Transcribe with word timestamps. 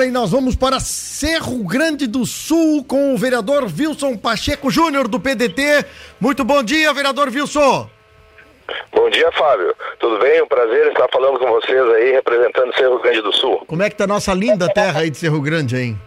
agora 0.00 0.06
e 0.06 0.10
nós 0.10 0.30
vamos 0.30 0.56
para 0.56 0.80
Cerro 0.80 1.62
Grande 1.64 2.06
do 2.06 2.24
Sul 2.24 2.84
com 2.84 3.12
o 3.12 3.18
vereador 3.18 3.64
Wilson 3.64 4.16
Pacheco 4.16 4.70
Júnior 4.70 5.06
do 5.06 5.20
PDT. 5.20 5.84
Muito 6.18 6.42
bom 6.42 6.62
dia, 6.62 6.92
vereador 6.94 7.28
Wilson. 7.28 7.88
Bom 8.92 9.10
dia, 9.10 9.30
Fábio. 9.32 9.74
Tudo 9.98 10.18
bem? 10.18 10.42
Um 10.42 10.46
prazer 10.46 10.86
estar 10.88 11.08
falando 11.12 11.38
com 11.38 11.46
vocês 11.48 11.82
aí, 11.94 12.12
representando 12.12 12.74
Cerro 12.76 12.98
Grande 13.00 13.20
do 13.20 13.32
Sul. 13.32 13.62
Como 13.66 13.82
é 13.82 13.90
que 13.90 13.96
tá 13.96 14.04
a 14.04 14.06
nossa 14.06 14.32
linda 14.32 14.68
terra 14.72 15.00
aí 15.00 15.10
de 15.10 15.18
Cerro 15.18 15.40
Grande, 15.40 15.76
hein? 15.76 16.00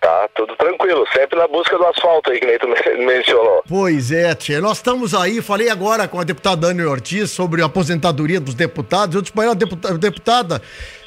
Tá, 0.00 0.28
tudo 0.34 0.56
tranquilo, 0.56 1.04
sempre 1.12 1.38
na 1.38 1.46
busca 1.46 1.76
do 1.76 1.86
asfalto 1.86 2.30
aí, 2.30 2.40
que 2.40 2.46
nem 2.46 2.58
tu 2.58 2.66
mencionou. 3.04 3.62
Pois 3.68 4.10
é, 4.10 4.34
tia. 4.34 4.60
Nós 4.60 4.78
estamos 4.78 5.14
aí, 5.14 5.42
falei 5.42 5.68
agora 5.68 6.08
com 6.08 6.18
a 6.18 6.24
deputada 6.24 6.68
Dani 6.68 6.82
Ortiz 6.84 7.30
sobre 7.30 7.62
a 7.62 7.66
aposentadoria 7.66 8.40
dos 8.40 8.54
deputados. 8.54 9.14
Eu 9.14 9.20
disse 9.20 9.32
para 9.32 9.44
ela, 9.44 9.54
deputada, 9.54 9.98
deputada, 9.98 10.62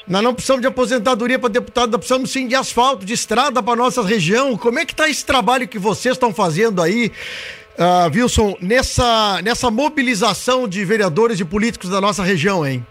nós 0.06 0.22
não 0.22 0.32
precisamos 0.32 0.62
de 0.62 0.68
aposentadoria 0.68 1.38
para 1.38 1.48
deputado, 1.48 1.90
nós 1.90 1.98
precisamos 1.98 2.30
sim 2.30 2.46
de 2.46 2.54
asfalto, 2.54 3.04
de 3.04 3.14
estrada 3.14 3.62
para 3.62 3.74
nossa 3.74 4.02
região. 4.02 4.56
Como 4.56 4.78
é 4.78 4.86
que 4.86 4.92
está 4.92 5.08
esse 5.08 5.26
trabalho 5.26 5.66
que 5.66 5.78
vocês 5.78 6.14
estão 6.14 6.32
fazendo 6.32 6.80
aí? 6.80 7.10
uh, 7.78 8.10
Wilson, 8.14 8.56
nessa, 8.60 9.40
nessa 9.42 9.70
mobilização 9.70 10.68
de 10.68 10.84
vereadores 10.84 11.40
e 11.40 11.44
políticos 11.44 11.90
da 11.90 12.00
nossa 12.00 12.22
região, 12.22 12.66
hein? 12.66 12.84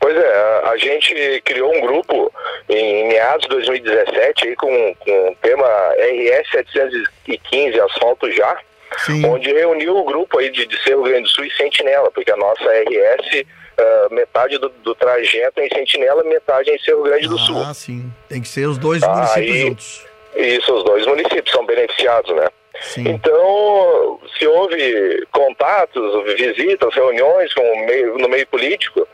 Pois 0.00 0.16
é, 0.16 0.62
a 0.64 0.76
gente 0.76 1.42
criou 1.44 1.74
um 1.74 1.80
grupo 1.80 2.32
em 2.68 3.08
meados 3.08 3.42
de 3.42 3.48
2017 3.48 4.48
aí 4.48 4.56
com, 4.56 4.94
com 4.96 5.28
o 5.30 5.36
tema 5.36 5.66
RS 5.98 6.50
715 6.50 7.80
Asfalto 7.80 8.30
Já, 8.32 8.58
Sim. 8.98 9.24
onde 9.26 9.52
reuniu 9.52 9.96
o 9.96 10.04
grupo 10.04 10.38
aí 10.38 10.50
de, 10.50 10.66
de 10.66 10.82
Cerro 10.82 11.02
Grande 11.02 11.22
do 11.22 11.28
Sul 11.28 11.44
e 11.44 11.50
Sentinela, 11.52 12.10
porque 12.10 12.30
a 12.30 12.36
nossa 12.36 12.64
RS, 12.64 13.40
uh, 13.40 13.46
ah, 13.78 14.08
metade 14.10 14.58
do, 14.58 14.68
do, 14.68 14.94
trajeto 14.94 15.60
é 15.60 15.66
em 15.66 15.68
Sentinela, 15.68 16.24
metade 16.24 16.70
é 16.70 16.74
em 16.74 16.78
Cerro 16.78 17.02
Grande 17.02 17.28
do 17.28 17.38
Sul. 17.38 17.62
Ah, 17.62 17.74
sim. 17.74 18.10
Tem 18.28 18.40
que 18.40 18.48
ser 18.48 18.66
os 18.66 18.78
dois 18.78 19.02
municípios 19.02 19.54
aí, 19.54 19.60
juntos. 19.60 20.06
Isso, 20.36 20.74
os 20.74 20.84
dois 20.84 21.06
municípios 21.06 21.50
são 21.50 21.64
beneficiados, 21.64 22.34
né? 22.34 22.48
Sim. 22.82 23.08
Então, 23.08 24.20
se 24.38 24.46
houve 24.46 25.26
contatos, 25.32 26.24
visitas, 26.36 26.94
reuniões 26.94 27.52
com 27.54 27.86
meio, 27.86 28.18
no 28.18 28.28
meio 28.28 28.46
político, 28.46 29.06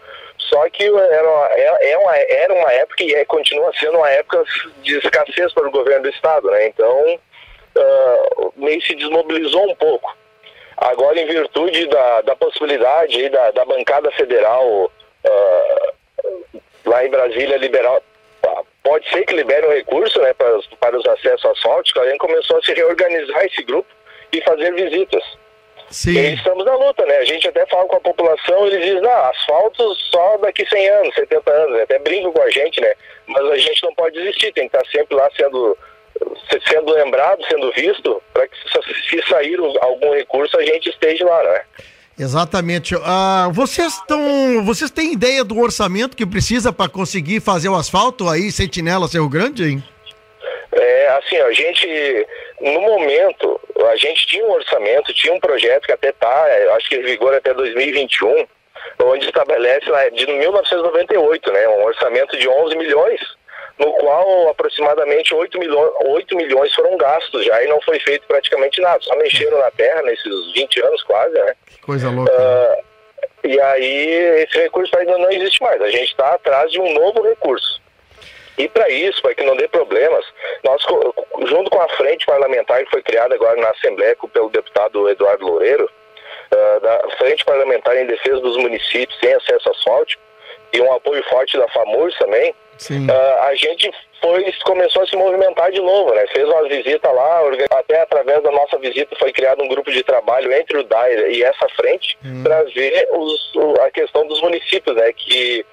só 0.53 0.69
que 0.69 0.85
era 0.85 1.31
uma, 1.31 1.47
é, 1.53 1.93
é 1.93 1.99
uma, 1.99 2.17
era 2.17 2.55
uma 2.55 2.73
época 2.73 3.03
e 3.03 3.15
é, 3.15 3.25
continua 3.25 3.73
sendo 3.79 3.97
uma 3.97 4.11
época 4.11 4.45
de 4.83 4.99
escassez 4.99 5.53
para 5.55 5.67
o 5.67 5.71
governo 5.71 6.03
do 6.03 6.11
Estado, 6.11 6.51
né? 6.51 6.67
Então, 6.67 7.21
uh, 7.77 8.53
meio 8.57 8.83
se 8.83 8.95
desmobilizou 8.95 9.71
um 9.71 9.75
pouco. 9.75 10.15
Agora, 10.77 11.19
em 11.19 11.27
virtude 11.27 11.87
da, 11.87 12.21
da 12.23 12.37
possibilidade 12.37 13.29
da, 13.31 13.51
da 13.53 13.65
bancada 13.65 14.11
federal 14.13 14.67
uh, 15.25 16.63
lá 16.85 17.05
em 17.05 17.11
Brasília 17.11 17.57
liberar 17.57 18.01
pode 18.83 19.09
ser 19.11 19.25
que 19.25 19.35
libere 19.35 19.67
um 19.67 19.73
recurso 19.73 20.21
né, 20.21 20.35
para, 20.35 20.59
para 20.81 20.99
os 20.99 21.07
acessos 21.07 21.45
asfálticos, 21.45 22.03
a 22.03 22.11
gente 22.11 22.19
começou 22.19 22.59
a 22.59 22.63
se 22.63 22.75
reorganizar 22.75 23.45
esse 23.45 23.63
grupo 23.63 23.89
e 24.33 24.43
fazer 24.43 24.75
visitas. 24.75 25.23
Sim. 25.93 26.19
E 26.19 26.35
estamos 26.35 26.65
na 26.65 26.75
luta, 26.75 27.05
né? 27.05 27.19
A 27.19 27.25
gente 27.25 27.47
até 27.47 27.67
fala 27.67 27.87
com 27.87 27.97
a 27.97 28.01
população, 28.01 28.67
eles 28.67 28.85
dizem, 28.85 29.07
ah, 29.07 29.31
asfalto 29.31 29.95
só 30.11 30.39
daqui 30.39 30.67
100 30.67 30.89
anos, 30.89 31.15
70 31.15 31.51
anos, 31.51 31.81
até 31.83 31.99
brinco 31.99 32.33
com 32.33 32.43
a 32.43 32.51
gente, 32.51 32.81
né? 32.81 32.95
Mas 33.27 33.45
a 33.45 33.59
gente 33.59 33.83
não 33.83 33.95
pode 33.95 34.19
desistir, 34.19 34.53
tem 34.53 34.69
que 34.69 34.77
estar 34.77 34.91
sempre 34.91 35.15
lá 35.15 35.29
sendo, 35.37 35.77
sendo 36.67 36.93
lembrado, 36.93 37.45
sendo 37.47 37.71
visto, 37.73 38.23
para 38.33 38.49
que 38.49 38.57
se 39.11 39.29
sair 39.29 39.59
algum 39.81 40.13
recurso 40.15 40.59
a 40.59 40.65
gente 40.65 40.89
esteja 40.89 41.27
lá, 41.27 41.43
né? 41.43 41.61
Exatamente. 42.19 42.95
Ah, 43.05 43.49
vocês 43.53 43.95
estão. 43.95 44.65
Vocês 44.65 44.91
têm 44.91 45.13
ideia 45.13 45.43
do 45.43 45.59
orçamento 45.59 46.17
que 46.17 46.27
precisa 46.27 46.73
para 46.73 46.89
conseguir 46.91 47.41
fazer 47.41 47.69
o 47.69 47.75
asfalto 47.75 48.29
aí, 48.29 48.53
Sentinela 48.53 49.09
Cerro 49.09 49.29
Grande, 49.29 49.65
hein? 49.65 49.85
É, 50.73 51.09
assim, 51.09 51.37
a 51.37 51.53
gente, 51.53 52.27
no 52.63 52.81
momento, 52.81 53.61
a 53.91 53.97
gente 53.97 54.27
tinha 54.27 54.45
um 54.47 54.53
orçamento, 54.53 55.13
tinha 55.13 55.35
um 55.35 55.41
projeto 55.41 55.85
que 55.85 55.93
até 55.93 56.11
está, 56.11 56.47
acho 56.77 56.89
que 56.89 56.97
em 56.97 57.03
vigor 57.03 57.35
até 57.35 57.53
2021, 57.53 58.47
onde 59.03 59.27
estabelece, 59.27 59.87
de 60.13 60.27
1998, 60.27 61.53
né, 61.53 61.69
um 61.69 61.85
orçamento 61.85 62.37
de 62.39 62.49
11 62.49 62.77
milhões 62.77 63.21
no 63.79 63.93
qual 63.95 64.49
aproximadamente 64.49 65.35
8 65.35 65.59
milhões, 65.59 65.93
8 66.05 66.37
milhões 66.37 66.73
foram 66.75 66.97
gastos 66.97 67.45
já 67.45 67.63
e 67.65 67.69
não 67.69 67.81
foi 67.81 67.99
feito 68.01 68.27
praticamente 68.27 68.81
nada. 68.81 69.01
Só 69.01 69.17
mexeram 69.17 69.59
na 69.59 69.71
terra 69.73 70.03
nesses 70.03 70.53
20 70.53 70.81
anos 70.83 71.03
quase, 71.03 71.35
né? 71.35 71.55
Que 71.67 71.81
coisa 71.81 72.11
louca. 72.11 72.33
Uh, 72.33 72.93
e 73.45 73.61
aí 73.61 74.45
esse 74.45 74.59
recurso 74.59 74.97
ainda 74.97 75.19
não 75.19 75.31
existe 75.31 75.61
mais. 75.63 75.81
A 75.81 75.91
gente 75.91 76.11
está 76.11 76.35
atrás 76.35 76.71
de 76.71 76.81
um 76.81 76.93
novo 76.93 77.23
recurso. 77.23 77.82
E 78.59 78.69
para 78.69 78.89
isso, 78.91 79.21
para 79.23 79.35
que 79.35 79.45
não 79.45 79.57
dê 79.57 79.67
problemas, 79.69 80.25
nós, 80.63 80.83
junto 81.47 81.71
com 81.71 81.81
a 81.81 81.89
frente 81.91 82.27
parlamentar 82.27 82.85
que 82.85 82.91
foi 82.91 83.03
criada 83.03 83.35
agora 83.35 83.61
na 83.61 83.71
Assembleia 83.71 84.17
pelo 84.33 84.51
deputado 84.51 85.09
Eduardo 85.09 85.47
Loureiro, 85.47 85.91
uh, 86.53 86.81
da 86.81 87.09
Frente 87.19 87.45
Parlamentar 87.45 87.97
em 87.97 88.07
Defesa 88.07 88.41
dos 88.41 88.57
Municípios 88.57 89.19
sem 89.21 89.33
Acesso 89.33 89.71
Asfáltico, 89.71 90.23
e 90.73 90.81
um 90.81 90.93
apoio 90.93 91.23
forte 91.25 91.57
da 91.57 91.69
FAMURS 91.69 92.17
também, 92.19 92.55
Uh, 92.91 93.43
a 93.47 93.55
gente 93.55 93.91
foi, 94.21 94.53
começou 94.65 95.03
a 95.03 95.07
se 95.07 95.15
movimentar 95.17 95.71
de 95.71 95.81
novo, 95.81 96.15
né? 96.15 96.27
Fez 96.29 96.49
uma 96.49 96.69
visita 96.69 97.11
lá, 97.11 97.41
até 97.71 98.01
através 98.01 98.43
da 98.43 98.51
nossa 98.51 98.79
visita 98.79 99.15
foi 99.17 99.33
criado 99.33 99.63
um 99.63 99.69
grupo 99.69 99.91
de 99.91 100.03
trabalho 100.03 100.53
entre 100.53 100.79
o 100.79 100.83
DAIR 100.83 101.31
e 101.31 101.43
essa 101.43 101.69
frente 101.77 102.17
hum. 102.25 102.43
para 102.43 102.63
ver 102.65 103.09
os, 103.13 103.53
a 103.81 103.91
questão 103.91 104.27
dos 104.27 104.41
municípios, 104.41 104.97
né? 104.97 105.13
Que 105.13 105.65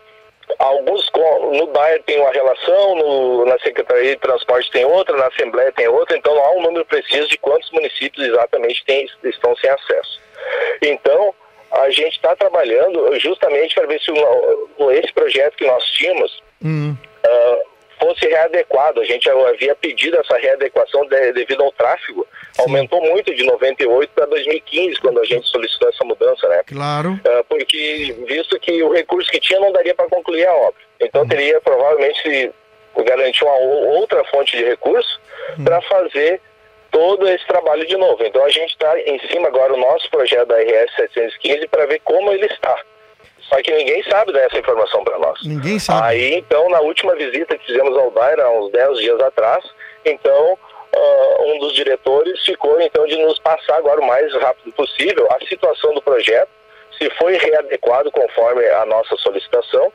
alguns 0.60 1.10
no 1.58 1.68
DAIR 1.68 2.04
tem 2.04 2.20
uma 2.20 2.32
relação, 2.32 2.96
no, 2.96 3.46
na 3.46 3.58
Secretaria 3.60 4.16
de 4.16 4.22
Transporte 4.22 4.70
tem 4.72 4.86
outra, 4.86 5.16
na 5.16 5.28
Assembleia 5.28 5.72
tem 5.72 5.88
outra, 5.88 6.18
então 6.18 6.36
não 6.36 6.44
há 6.44 6.52
um 6.52 6.62
número 6.62 6.86
preciso 6.86 7.28
de 7.30 7.38
quantos 7.38 7.72
municípios 7.72 8.28
exatamente 8.28 8.84
tem, 8.86 9.08
estão 9.24 9.56
sem 9.56 9.70
acesso. 9.70 10.20
Então, 10.82 11.34
a 11.72 11.90
gente 11.90 12.16
está 12.16 12.36
trabalhando 12.36 13.18
justamente 13.20 13.74
para 13.74 13.88
ver 13.88 14.02
se 14.02 14.12
o, 14.12 14.92
esse 14.92 15.14
projeto 15.14 15.56
que 15.56 15.66
nós 15.66 15.84
tínhamos 15.86 16.44
uh, 16.64 17.09
fosse 18.10 18.28
readequado. 18.28 19.02
A 19.02 19.06
gente 19.06 19.30
havia 19.30 19.76
pedido 19.76 20.18
essa 20.18 20.38
readequação 20.38 21.06
de, 21.08 21.34
devido 21.34 21.64
ao 21.64 21.72
tráfego. 21.72 22.26
Sim. 22.54 22.64
Aumentou 22.64 23.02
muito 23.02 23.34
de 23.34 23.44
98 23.44 24.12
para 24.14 24.26
2015, 24.26 25.00
quando 25.00 25.20
a 25.20 25.26
gente 25.26 25.48
solicitou 25.48 25.90
essa 25.90 26.04
mudança, 26.04 26.48
né? 26.48 26.64
Claro. 26.66 27.12
Uh, 27.14 27.44
porque, 27.48 28.16
visto 28.28 28.60
que 28.60 28.82
o 28.84 28.92
recurso 28.92 29.30
que 29.32 29.40
tinha 29.40 29.60
não 29.60 29.72
daria 29.72 29.94
para 29.94 30.10
concluir 30.10 30.46
a 30.46 30.54
obra. 30.54 30.82
Então, 31.00 31.22
uhum. 31.22 31.28
teria 31.28 31.62
provavelmente 31.62 32.52
garantir 33.06 33.44
uma 33.44 33.56
outra 33.56 34.24
fonte 34.26 34.58
de 34.58 34.64
recurso 34.64 35.20
uhum. 35.58 35.64
para 35.64 35.82
fazer 35.84 36.42
todo 36.92 37.28
esse 37.28 37.46
trabalho 37.46 37.86
de 37.86 37.96
novo. 37.96 38.24
Então 38.24 38.44
a 38.44 38.50
gente 38.50 38.72
está 38.72 39.00
em 39.00 39.20
cima 39.28 39.48
agora 39.48 39.74
o 39.74 39.78
nosso 39.78 40.10
projeto 40.10 40.48
da 40.48 40.58
RS 40.58 40.96
715 40.96 41.68
para 41.68 41.86
ver 41.86 42.02
como 42.04 42.32
ele 42.32 42.46
está. 42.48 42.76
Só 43.50 43.62
que 43.62 43.72
ninguém 43.72 44.04
sabe 44.04 44.32
dessa 44.32 44.58
informação 44.58 45.04
para 45.04 45.18
nós. 45.18 45.40
Ninguém 45.44 45.80
sabe. 45.80 46.08
Aí, 46.08 46.36
então, 46.36 46.70
na 46.70 46.80
última 46.82 47.16
visita 47.16 47.58
que 47.58 47.66
fizemos 47.66 47.98
ao 47.98 48.12
Daira, 48.12 48.46
há 48.46 48.52
uns 48.52 48.72
10 48.72 49.00
dias 49.00 49.20
atrás, 49.20 49.66
então, 50.06 50.54
uh, 50.54 51.44
um 51.52 51.60
dos 51.60 51.74
diretores 51.74 52.40
ficou, 52.46 52.80
então, 52.80 53.06
de 53.08 53.18
nos 53.18 53.40
passar 53.40 53.78
agora 53.78 54.00
o 54.00 54.06
mais 54.06 54.32
rápido 54.36 54.72
possível 54.74 55.28
a 55.32 55.46
situação 55.48 55.94
do 55.96 56.02
projeto, 56.02 56.50
se 56.98 57.10
foi 57.12 57.38
readequado 57.38 58.12
conforme 58.12 58.66
a 58.68 58.86
nossa 58.86 59.16
solicitação, 59.18 59.92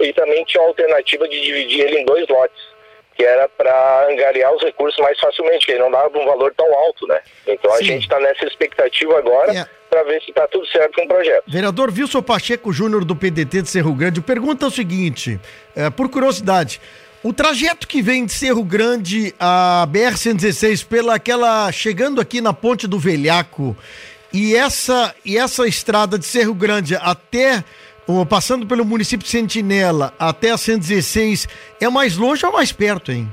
e 0.00 0.12
também 0.12 0.44
tinha 0.44 0.62
a 0.62 0.66
alternativa 0.66 1.28
de 1.28 1.40
dividir 1.40 1.86
ele 1.86 2.00
em 2.00 2.04
dois 2.04 2.26
lotes 2.28 2.75
que 3.16 3.24
era 3.24 3.48
para 3.48 4.08
angariar 4.10 4.54
os 4.54 4.62
recursos 4.62 4.98
mais 5.02 5.18
facilmente, 5.18 5.64
que 5.64 5.72
ele 5.72 5.80
não 5.80 5.90
dava 5.90 6.16
um 6.16 6.26
valor 6.26 6.52
tão 6.54 6.66
alto, 6.74 7.06
né? 7.06 7.20
Então 7.46 7.70
Sim. 7.72 7.78
a 7.78 7.82
gente 7.82 8.02
está 8.02 8.20
nessa 8.20 8.44
expectativa 8.44 9.18
agora 9.18 9.50
yeah. 9.50 9.70
para 9.88 10.02
ver 10.02 10.20
se 10.22 10.30
está 10.30 10.46
tudo 10.46 10.66
certo 10.66 10.94
com 10.94 11.04
o 11.04 11.08
projeto. 11.08 11.44
Vereador 11.46 11.90
Wilson 11.90 12.22
Pacheco 12.22 12.72
Júnior 12.72 13.04
do 13.04 13.16
PDT 13.16 13.62
de 13.62 13.70
Cerro 13.70 13.94
Grande, 13.94 14.20
pergunta 14.20 14.66
o 14.66 14.70
seguinte, 14.70 15.40
é, 15.74 15.88
por 15.88 16.10
curiosidade, 16.10 16.80
o 17.22 17.32
trajeto 17.32 17.88
que 17.88 18.02
vem 18.02 18.26
de 18.26 18.32
Cerro 18.32 18.62
Grande 18.62 19.34
a 19.40 19.88
BR-116 19.90 20.86
pela 20.86 21.14
aquela 21.14 21.72
chegando 21.72 22.20
aqui 22.20 22.40
na 22.40 22.52
Ponte 22.52 22.86
do 22.86 22.98
Velhaco 22.98 23.76
e 24.32 24.54
essa 24.54 25.14
e 25.24 25.38
essa 25.38 25.66
estrada 25.66 26.18
de 26.18 26.26
Cerro 26.26 26.54
Grande 26.54 26.94
até 26.96 27.64
passando 28.28 28.66
pelo 28.66 28.84
município 28.84 29.24
de 29.24 29.30
Sentinela 29.30 30.12
até 30.18 30.50
a 30.50 30.56
116, 30.56 31.48
é 31.80 31.88
mais 31.88 32.16
longe 32.16 32.44
ou 32.46 32.52
mais 32.52 32.72
perto, 32.72 33.10
hein? 33.10 33.28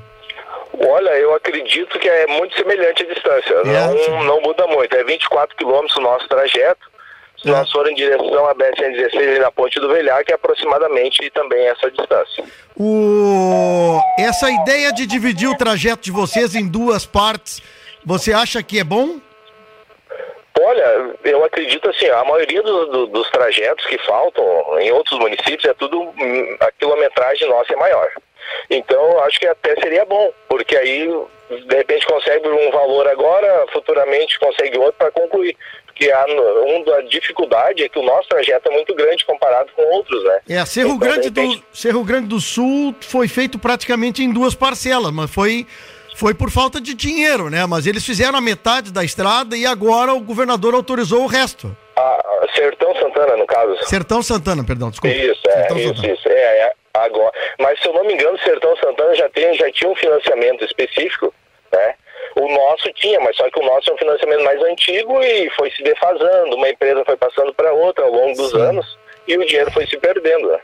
Olha, 0.79 1.11
eu 1.11 1.33
acredito 1.35 1.99
que 1.99 2.09
é 2.09 2.27
muito 2.27 2.55
semelhante 2.55 3.03
a 3.03 3.13
distância. 3.13 3.53
É, 3.53 4.09
não, 4.09 4.23
não 4.23 4.41
muda 4.41 4.65
muito. 4.67 4.95
É 4.95 5.03
24 5.03 5.55
quilômetros 5.55 5.95
o 5.97 6.01
nosso 6.01 6.27
trajeto. 6.27 6.91
Se 7.41 7.49
é. 7.49 7.51
nós 7.51 7.69
for 7.71 7.87
em 7.89 7.95
direção 7.95 8.47
à 8.47 8.55
BR-116 8.55 9.39
na 9.39 9.51
Ponte 9.51 9.79
do 9.79 9.89
Velhar, 9.89 10.23
que 10.23 10.31
é 10.31 10.35
aproximadamente 10.35 11.29
também 11.31 11.67
essa 11.67 11.91
distância. 11.91 12.43
O... 12.75 13.99
Essa 14.17 14.49
ideia 14.49 14.91
de 14.91 15.05
dividir 15.05 15.49
o 15.49 15.57
trajeto 15.57 16.03
de 16.03 16.11
vocês 16.11 16.55
em 16.55 16.67
duas 16.67 17.05
partes, 17.05 17.61
você 18.05 18.33
acha 18.33 18.63
que 18.63 18.79
é 18.79 18.83
bom? 18.83 19.19
Olha, 20.59 21.15
eu 21.23 21.44
acredito 21.44 21.89
assim, 21.89 22.07
a 22.07 22.23
maioria 22.23 22.61
do, 22.61 22.85
do, 22.85 23.07
dos 23.07 23.29
trajetos 23.31 23.85
que 23.85 23.97
faltam 24.00 24.45
em 24.79 24.91
outros 24.91 25.19
municípios 25.19 25.65
é 25.65 25.73
tudo, 25.73 26.00
hum, 26.00 26.57
a 26.59 26.71
quilometragem 26.71 27.50
nossa 27.50 27.73
é 27.73 27.75
maior. 27.75 28.07
Então, 28.69 29.19
acho 29.23 29.39
que 29.39 29.47
até 29.47 29.75
seria 29.81 30.05
bom, 30.05 30.31
porque 30.47 30.75
aí, 30.75 31.07
de 31.50 31.75
repente, 31.75 32.05
consegue 32.05 32.47
um 32.47 32.71
valor 32.71 33.07
agora, 33.07 33.65
futuramente 33.71 34.39
consegue 34.39 34.77
outro 34.77 34.94
para 34.94 35.11
concluir. 35.11 35.57
Porque 35.88 36.11
a, 36.11 36.25
uma 36.25 37.03
dificuldade 37.03 37.83
é 37.83 37.89
que 37.89 38.00
o 38.00 38.03
nosso 38.03 38.27
trajeto 38.27 38.69
é 38.69 38.73
muito 38.73 38.95
grande 38.95 39.25
comparado 39.25 39.71
com 39.75 39.81
outros, 39.95 40.23
né? 40.23 40.39
É, 40.50 40.65
Cerro, 40.65 40.89
então, 40.89 41.00
Grande, 41.00 41.27
repente... 41.27 41.57
do, 41.57 41.65
Cerro 41.71 42.03
Grande 42.03 42.27
do 42.27 42.39
Sul 42.39 42.95
foi 43.01 43.27
feito 43.27 43.59
praticamente 43.59 44.23
em 44.23 44.31
duas 44.31 44.55
parcelas, 44.55 45.11
mas 45.11 45.31
foi 45.31 45.67
foi 46.15 46.33
por 46.33 46.51
falta 46.51 46.80
de 46.80 46.94
dinheiro, 46.94 47.50
né? 47.50 47.65
Mas 47.65 47.88
eles 47.88 48.06
fizeram 48.06 48.38
a 48.38 48.42
metade 48.42 48.92
da 48.92 49.04
estrada 49.04 49.56
e 49.56 49.65
agora 49.65 50.13
o 50.13 50.19
governador 50.19 50.74
autorizou 50.74 51.24
o 51.24 51.27
resto. 51.27 51.75
Ah, 51.95 52.48
Sertão 52.56 52.94
Santana, 52.95 53.38
no 53.38 53.45
caso. 53.45 53.77
Sertão 53.86 54.24
Santana, 54.24 54.63
perdão, 54.63 54.89
desculpa. 54.89 55.15
Isso, 55.15 55.42
é, 55.48 55.51
Sertão 55.51 55.77
isso, 55.77 56.06
isso. 56.06 56.30
É, 56.30 56.68
é, 56.68 56.74
agora. 56.94 57.31
Mas 57.60 57.80
se 57.80 57.88
eu 57.88 57.94
não 57.94 58.06
me 58.06 58.13
engano, 58.13 58.38
Sertão 58.39 58.75
Santana 58.77 59.15
já, 59.15 59.30
tem, 59.30 59.54
já 59.56 59.71
tinha 59.71 59.89
um 59.89 59.95
financiamento 59.95 60.63
específico, 60.63 61.33
né? 61.71 61.95
O 62.36 62.51
nosso 62.51 62.92
tinha, 62.94 63.19
mas 63.19 63.36
só 63.36 63.48
que 63.50 63.60
o 63.60 63.65
nosso 63.65 63.92
é 63.92 63.94
um 63.94 63.98
financiamento 63.98 64.44
mais 64.44 64.62
antigo 64.63 65.21
e 65.21 65.50
foi 65.51 65.69
se 65.71 65.83
defasando. 65.83 66.56
Uma 66.56 66.69
empresa 66.69 67.04
foi 67.06 67.15
passando 67.15 67.54
para 67.54 67.71
outra 67.74 68.06
ao 68.06 68.12
longo 68.12 68.36
dos 68.36 68.51
Sim. 68.51 68.62
anos 68.62 68.98
e 69.27 69.38
o 69.38 69.45
dinheiro 69.45 69.71
foi 69.71 69.86
se 69.86 69.98
perdendo. 69.98 70.48
Né? 70.50 70.60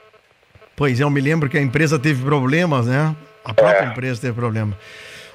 Pois 0.75 0.99
é, 0.99 1.03
eu 1.03 1.09
me 1.09 1.21
lembro 1.21 1.47
que 1.47 1.57
a 1.57 1.61
empresa 1.61 1.99
teve 1.99 2.23
problemas, 2.23 2.87
né? 2.87 3.15
A 3.43 3.53
própria 3.53 3.85
é. 3.85 3.91
empresa 3.91 4.21
teve 4.21 4.33
problema. 4.33 4.75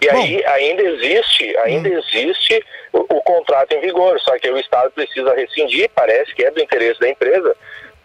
E 0.05 0.13
Bom, 0.13 0.23
aí 0.23 0.45
ainda 0.45 0.83
existe, 0.83 1.57
ainda 1.59 1.89
hum. 1.89 1.99
existe 1.99 2.65
o, 2.93 3.01
o, 3.01 3.23
contrato 3.23 3.73
em 3.73 3.81
vigor, 3.81 4.21
só 4.21 4.39
que 4.39 4.51
o 4.51 4.59
Estado 4.59 4.91
precisa 4.91 5.35
rescindir, 5.35 5.91
parece 5.95 6.35
que 6.35 6.45
é 6.45 6.51
do 6.51 6.61
interesse 6.61 7.01
da 7.01 7.09
empresa, 7.09 7.57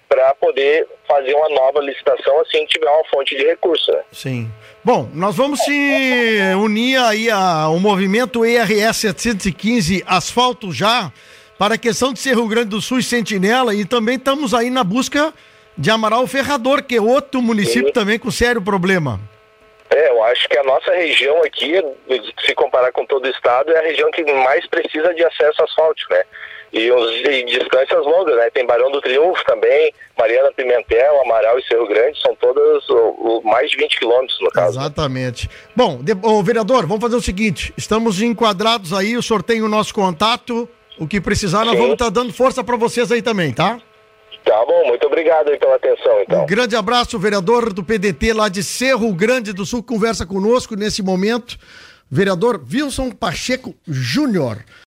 para 0.07 0.33
poder 0.35 0.87
fazer 1.07 1.33
uma 1.35 1.49
nova 1.49 1.79
licitação 1.81 2.39
assim 2.41 2.65
que 2.65 2.79
tiver 2.79 2.89
uma 2.89 3.03
fonte 3.05 3.35
de 3.35 3.45
recurso. 3.45 3.91
Né? 3.91 4.01
Sim. 4.11 4.51
Bom, 4.83 5.09
nós 5.13 5.35
vamos 5.35 5.59
se 5.59 6.39
unir 6.57 6.97
aí 6.99 7.29
ao 7.29 7.77
movimento 7.79 8.45
ERS 8.45 8.97
715 8.97 10.03
Asfalto 10.07 10.71
Já 10.71 11.11
para 11.59 11.75
a 11.75 11.77
questão 11.77 12.13
de 12.13 12.19
Cerro 12.19 12.47
Grande 12.47 12.69
do 12.69 12.81
Sul 12.81 12.99
e 12.99 13.03
Sentinela 13.03 13.75
e 13.75 13.85
também 13.85 14.15
estamos 14.15 14.53
aí 14.53 14.69
na 14.69 14.83
busca 14.83 15.33
de 15.77 15.91
Amaral 15.91 16.25
Ferrador, 16.25 16.83
que 16.83 16.95
é 16.95 17.01
outro 17.01 17.41
município 17.41 17.87
Sim. 17.87 17.93
também 17.93 18.17
com 18.17 18.31
sério 18.31 18.61
problema. 18.61 19.19
É, 19.89 20.09
eu 20.09 20.23
acho 20.23 20.47
que 20.47 20.57
a 20.57 20.63
nossa 20.63 20.91
região 20.91 21.41
aqui, 21.43 21.73
se 22.45 22.53
comparar 22.53 22.91
com 22.91 23.05
todo 23.05 23.25
o 23.25 23.29
estado, 23.29 23.71
é 23.71 23.79
a 23.79 23.87
região 23.87 24.11
que 24.11 24.23
mais 24.23 24.65
precisa 24.67 25.13
de 25.15 25.23
acesso 25.23 25.63
asfáltico, 25.63 26.13
né? 26.13 26.23
E, 26.71 26.91
os, 26.91 27.11
e 27.25 27.43
distâncias 27.45 28.05
longas, 28.05 28.35
né? 28.35 28.51
Tem 28.51 28.67
Barão 28.67 28.91
do 28.91 29.01
Triunfo 29.01 29.43
também, 29.45 29.91
Mariana 30.15 30.51
Pimentel, 30.55 31.19
Amaral 31.21 31.57
e 31.57 31.63
Cerro 31.63 31.87
Grande, 31.87 32.21
são 32.21 32.35
todas 32.35 32.87
o, 32.87 33.39
o, 33.39 33.41
mais 33.43 33.71
de 33.71 33.77
20 33.77 33.97
quilômetros 33.97 34.39
no 34.39 34.51
caso. 34.51 34.79
Exatamente. 34.79 35.49
Bom, 35.75 35.97
de, 36.03 36.15
ô, 36.21 36.43
vereador, 36.43 36.85
vamos 36.85 37.01
fazer 37.01 37.15
o 37.15 37.21
seguinte, 37.21 37.73
estamos 37.75 38.21
enquadrados 38.21 38.93
aí, 38.93 39.17
o 39.17 39.23
senhor 39.23 39.41
tem 39.41 39.63
o 39.63 39.67
nosso 39.67 39.91
contato, 39.95 40.69
o 40.99 41.07
que 41.07 41.19
precisar, 41.19 41.65
nós 41.65 41.73
Sim. 41.73 41.79
vamos 41.79 41.93
estar 41.93 42.05
tá 42.05 42.11
dando 42.11 42.31
força 42.31 42.63
para 42.63 42.77
vocês 42.77 43.11
aí 43.11 43.23
também, 43.23 43.51
tá? 43.51 43.79
Tá 44.43 44.65
bom, 44.65 44.87
muito 44.87 45.05
obrigado 45.05 45.55
pela 45.57 45.75
atenção, 45.75 46.21
então. 46.21 46.43
Um 46.43 46.45
grande 46.45 46.75
abraço, 46.75 47.19
vereador 47.19 47.71
do 47.71 47.83
PDT 47.83 48.33
lá 48.33 48.49
de 48.49 48.63
Cerro 48.63 49.13
Grande 49.13 49.53
do 49.53 49.65
Sul, 49.65 49.83
conversa 49.83 50.25
conosco 50.25 50.75
nesse 50.75 51.03
momento, 51.03 51.57
vereador 52.09 52.61
Wilson 52.71 53.11
Pacheco 53.11 53.75
Júnior. 53.87 54.63